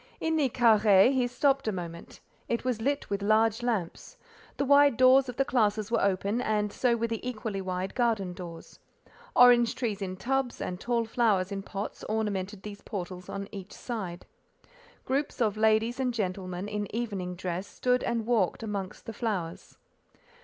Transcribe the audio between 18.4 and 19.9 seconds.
amongst the flowers.